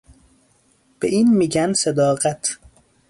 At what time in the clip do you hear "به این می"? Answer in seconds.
0.99-1.47